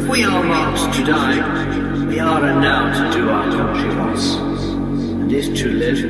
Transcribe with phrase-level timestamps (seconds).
[0.00, 4.34] If we are not to die, we are allowed to do our country wants.
[4.34, 6.00] And if to live,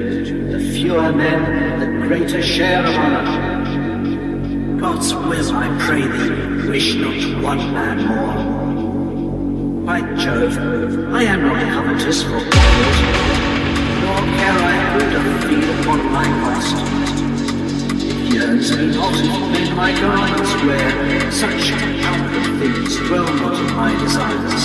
[0.53, 4.79] the fewer men, the greater share of honor.
[4.81, 9.85] God's will, I pray thee, wish not one man more.
[9.85, 10.57] By Jove,
[11.13, 12.97] I am not covetous for gold,
[14.03, 17.30] nor care I who doth feed upon my cost
[18.33, 19.13] years and not
[19.77, 24.65] my guides where such outward things dwell not in my desires.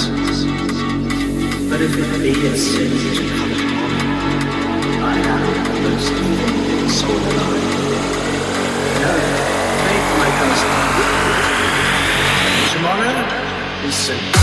[1.70, 3.92] But if it be a sin to come upon,
[5.02, 5.44] I am
[5.84, 7.66] most evil soul alive.
[9.02, 9.14] No,
[9.88, 10.96] make my husband.
[12.72, 13.18] Tomorrow
[13.88, 14.35] is sin.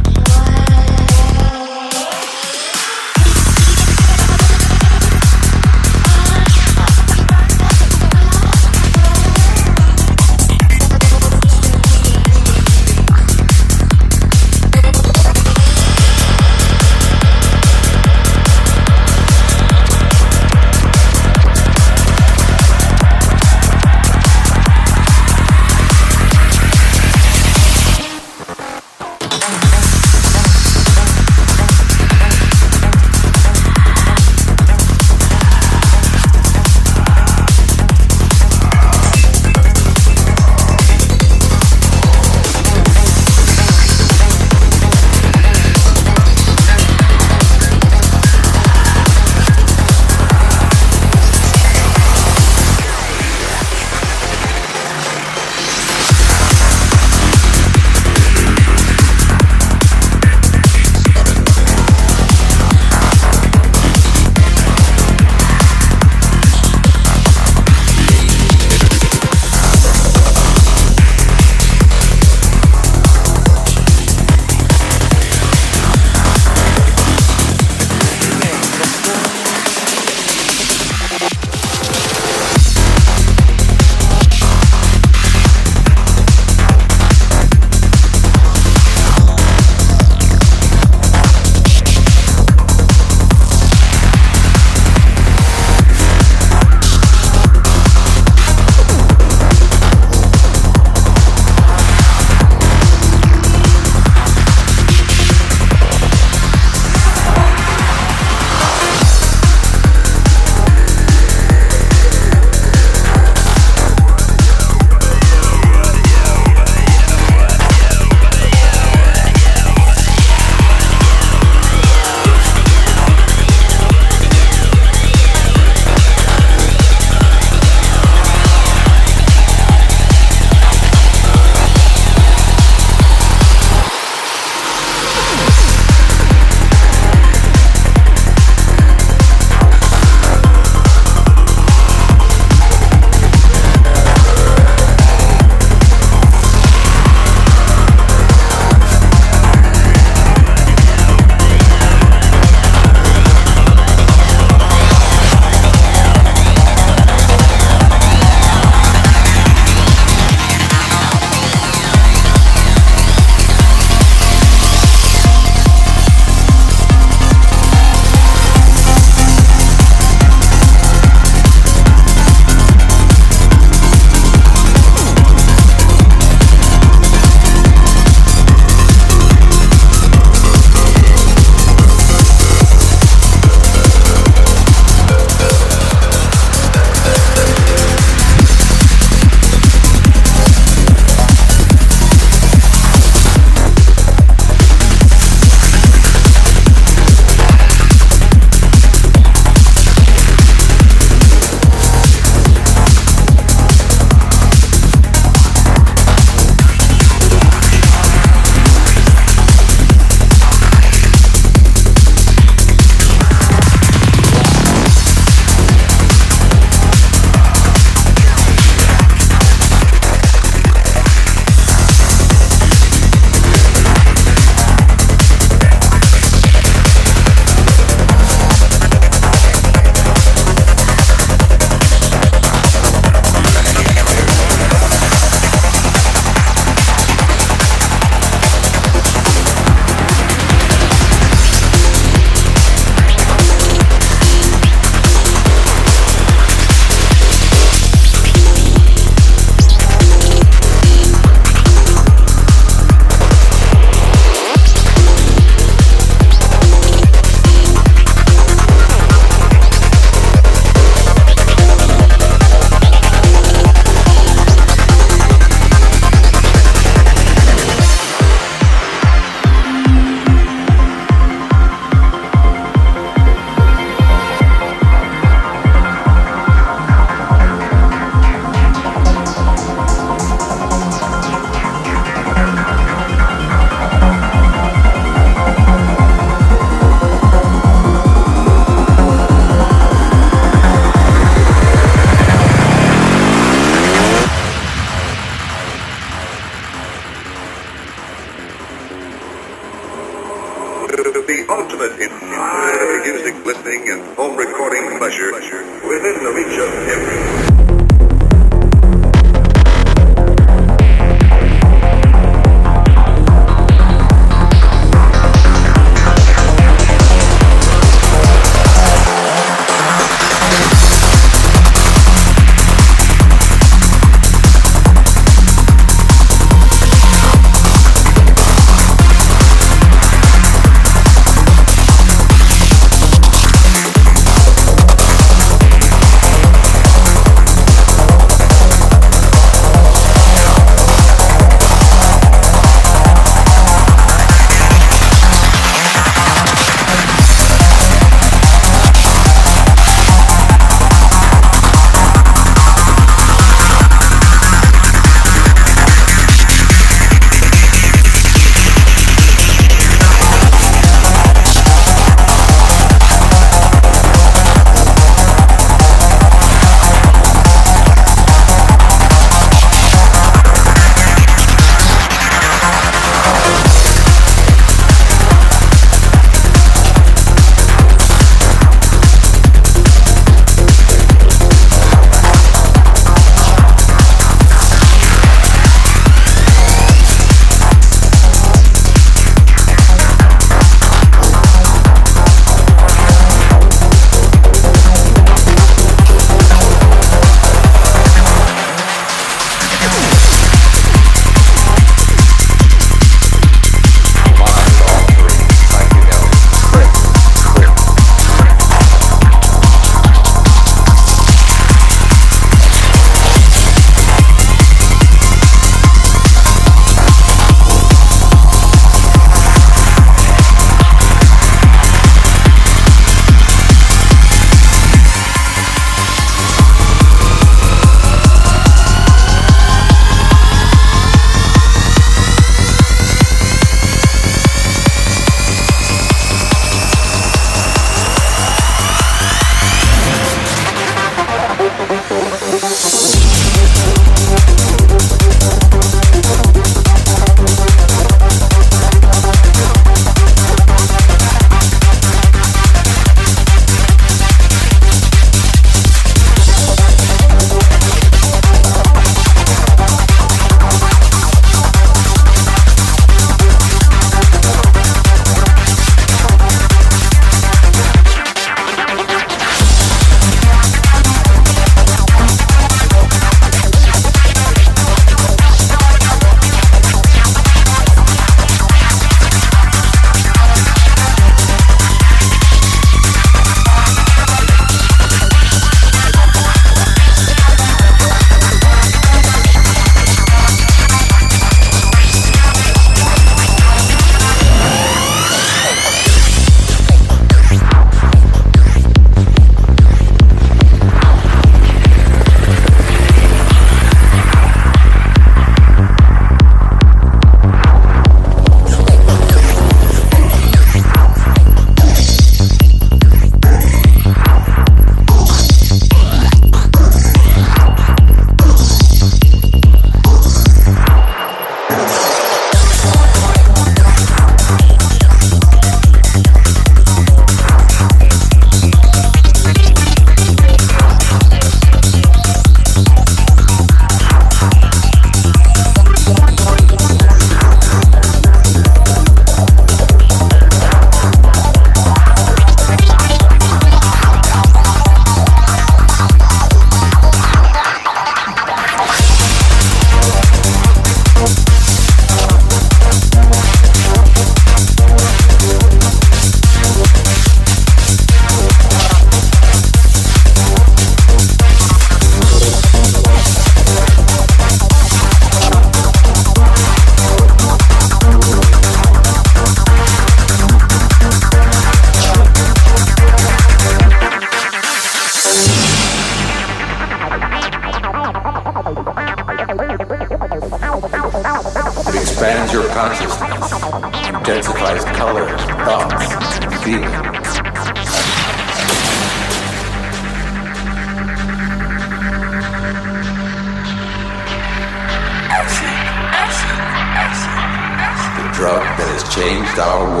[599.61, 600.00] Drug